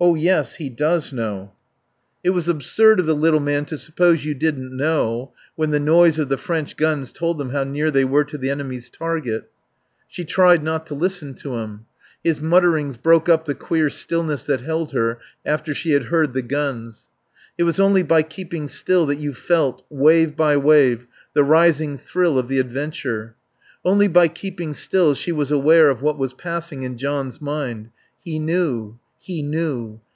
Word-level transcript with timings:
"Oh 0.00 0.16
yes, 0.16 0.56
he 0.56 0.68
does 0.68 1.12
know." 1.12 1.52
It 2.24 2.30
was 2.30 2.48
absurd 2.48 2.98
of 2.98 3.06
the 3.06 3.14
little 3.14 3.38
man 3.38 3.64
to 3.66 3.78
suppose 3.78 4.24
you 4.24 4.34
didn't 4.34 4.76
know, 4.76 5.32
when 5.54 5.70
the 5.70 5.78
noise 5.78 6.18
of 6.18 6.28
the 6.28 6.36
French 6.36 6.76
guns 6.76 7.12
told 7.12 7.38
them 7.38 7.50
how 7.50 7.62
near 7.62 7.88
they 7.92 8.04
were 8.04 8.24
to 8.24 8.36
the 8.36 8.50
enemy's 8.50 8.90
target. 8.90 9.48
She 10.08 10.24
tried 10.24 10.64
not 10.64 10.88
to 10.88 10.96
listen 10.96 11.34
to 11.34 11.54
him. 11.58 11.86
His 12.24 12.40
mutterings 12.40 12.96
broke 12.96 13.28
up 13.28 13.44
the 13.44 13.54
queer 13.54 13.90
stillness 13.90 14.44
that 14.46 14.62
held 14.62 14.90
her 14.90 15.20
after 15.46 15.72
she 15.72 15.92
had 15.92 16.06
heard 16.06 16.32
the 16.32 16.42
guns. 16.42 17.08
It 17.56 17.62
was 17.62 17.78
only 17.78 18.02
by 18.02 18.24
keeping 18.24 18.66
still 18.66 19.06
that 19.06 19.20
you 19.20 19.32
felt, 19.32 19.84
wave 19.88 20.34
by 20.34 20.56
wave, 20.56 21.06
the 21.32 21.44
rising 21.44 21.96
thrill 21.96 22.40
of 22.40 22.48
the 22.48 22.58
adventure. 22.58 23.36
Only 23.84 24.08
by 24.08 24.26
keeping 24.26 24.74
still 24.74 25.14
she 25.14 25.30
was 25.30 25.52
aware 25.52 25.88
of 25.90 26.02
what 26.02 26.18
was 26.18 26.34
passing 26.34 26.82
in 26.82 26.98
John's 26.98 27.40
mind. 27.40 27.90
He 28.18 28.40
knew. 28.40 28.98
He 29.24 29.40
knew. 29.40 30.00